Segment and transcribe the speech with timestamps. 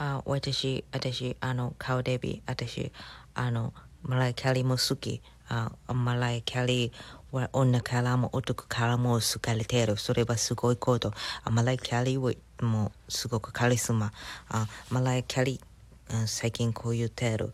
[0.00, 2.92] あ私、私、あの、顔デビ、私、
[3.34, 5.20] あの、マライキャリーも好き。
[5.50, 9.96] あマライキャリーは女からも男からも好かれている。
[9.96, 11.12] それはすごいこと。
[11.42, 14.12] あマライキャリーはもうすごくカリスマ。
[14.48, 17.52] あマライキャリー、最近こう言ってる。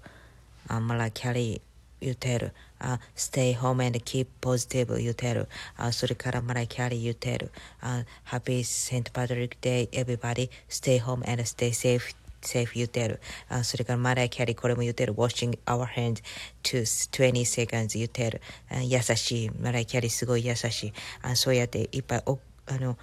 [0.69, 1.61] あマライキャリー
[2.01, 2.53] 言ってる。
[2.81, 5.49] あ stay home and keep positive 言ってる。
[5.77, 7.53] あそれからマライキャリー言ってる。
[7.81, 9.11] あ Happy St.
[9.13, 12.15] Patrick Day everybody stay home and stay safe
[12.47, 13.21] セーフ言ってる。
[13.49, 15.15] あそれからマライキャリーこれも言ってる。
[15.15, 16.23] washing our hands
[16.63, 18.41] to 20 seconds 言ってる。
[18.71, 19.51] あ優しい。
[19.51, 20.93] マライキャリーすごい優しい。
[21.23, 22.97] あそうやっていっぱいおあの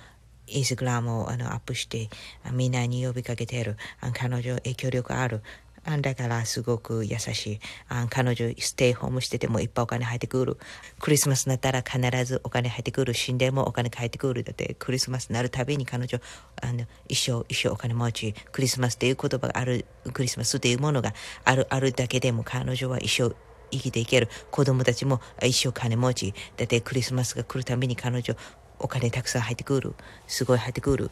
[0.48, 2.09] インスタグラムをあのアップして
[2.52, 3.77] みんなに呼びかけてる。
[3.99, 5.41] あ彼女影響力ある。
[5.84, 7.59] だからすごく優しい。
[7.90, 10.57] あ彼女ステイホームしててもいっぱいお金入ってくる。
[10.99, 13.13] クリスマスになったら必ずお金入ってくる。
[13.13, 14.44] 死んでもお金入ってくる。
[14.44, 16.20] だってクリスマスになるたびに彼女
[16.62, 18.34] あの一生一生お金持ち。
[18.52, 21.13] クリスマスっていう言葉がある、クリスマスっていうものが
[21.44, 23.35] あるあるだけでも彼女は一生
[23.71, 24.29] 生きていける。
[24.52, 26.34] 子供たちも一生金持ち。
[26.57, 28.35] だってクリスマスが来るたびに彼女
[28.77, 29.96] お金たくさん入ってくる。
[30.27, 31.09] すごい入ってくる。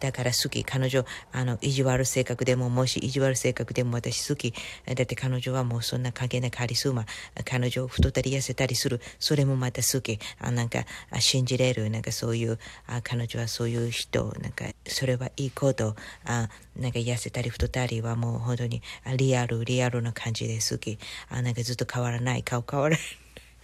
[0.00, 0.64] だから好き。
[0.64, 4.54] 彼女、あの、意地悪性格でも、もし意地悪性格でも私好き。
[4.86, 7.04] だって彼女はもうそんな関係ないカリスマ。
[7.44, 9.00] 彼女太ったり痩せたりする。
[9.18, 10.18] それもまた好き。
[10.38, 10.84] あなんか、
[11.20, 11.90] 信じれる。
[11.90, 14.32] なんかそういう、あ彼女はそういう人。
[14.40, 15.94] なんか、それはいいこと。
[16.24, 18.82] あなんか痩せたり太ったりはもう本当に
[19.16, 20.98] リアル、リアルな感じで好き。
[21.28, 22.42] あなんかずっと変わらない。
[22.42, 23.06] 顔変わらない。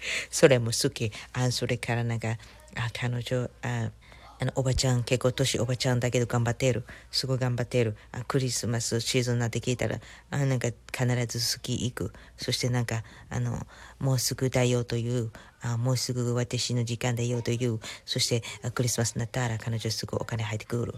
[0.30, 1.12] それも好き。
[1.32, 2.36] あそれからなんか、
[2.74, 3.90] あ彼女、あ
[4.38, 6.84] あの、おばちゃん、結構年おばちゃんだけど頑張ってる。
[7.10, 7.96] すごい頑張ってる。
[8.12, 9.98] あクリスマスシーズンになって聞いたら、
[10.30, 12.12] あなんか必ずスキー行く。
[12.36, 13.66] そしてなんか、あの、
[13.98, 15.30] もうすぐだよという、
[15.62, 18.42] あもうすぐ私の時間だよという、そして
[18.72, 20.94] クリスマスになったら彼女すぐお金入ってくる。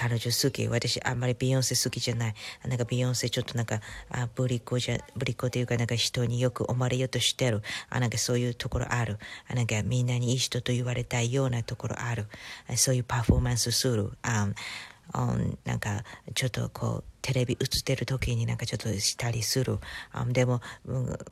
[0.00, 0.68] 彼女好き。
[0.68, 2.34] 私、あんまりビヨンセ好きじゃない。
[2.64, 7.62] なんかビヨンセちょっとなんか、あブリコじゃ、ブリコというかなんか人によく思われようとしてる。
[7.90, 9.18] あなんかそういうところある。
[9.50, 12.28] あなんかみんなにいい人と言われたいようなところある。
[12.76, 14.12] そういうパフォーマンスする。
[14.22, 14.46] あ
[15.64, 19.80] なんかちょっとこうテレビ映ってる時になんかちょっとしたりする。
[20.28, 20.60] でも、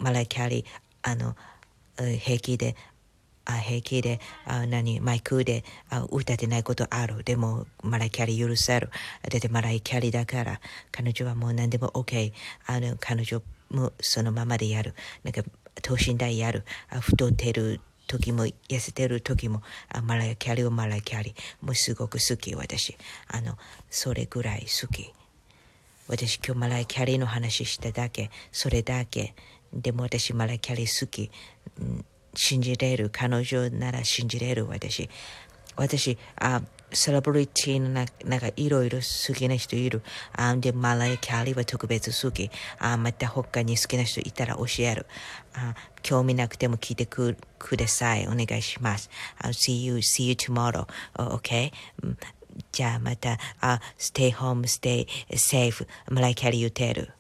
[0.01, 0.65] マライキャリー、
[1.03, 1.37] あの、
[2.19, 2.75] 平気で
[3.55, 7.23] 平気であ何マイクであ歌ってないことある。
[7.25, 8.91] でもマライキャリー許せる。
[9.29, 12.33] だってマライキャリーだから彼女はもう何でも OK
[12.67, 14.95] あの彼女もそのままでやる。
[15.23, 15.43] なんか
[15.83, 16.65] 等身大やる。
[16.91, 21.35] あ太ってる時も痩せてる時もあマライキャリーはマライキャリー。
[21.65, 22.97] もうすごく好き私。
[23.29, 23.57] あの
[23.91, 25.13] それぐらい好き。
[26.09, 28.31] 私今日マライキャリーの話しただけ。
[28.53, 29.35] それだけ。
[29.73, 31.31] でも私マライキャリー好き、
[31.81, 32.05] うん
[32.37, 33.11] 信じれる。
[33.11, 35.09] 彼女なら信じれる、私。
[35.77, 40.03] 私、あ、セレブリティのななんかいろいろ好きな人いる。
[40.33, 42.51] あで、マライ・キャリーは特別好き。
[42.79, 45.07] あまた他に好きな人いたら教える。
[45.55, 48.27] あ興味なくても聞いてくください。
[48.29, 49.11] お願いします。
[49.43, 50.87] I'll see you, see you tomorrow.
[51.17, 51.73] Okay?
[52.73, 55.87] じゃあまた、あ stay home, stay safe.
[56.09, 57.16] マライ・キャリー言ってる。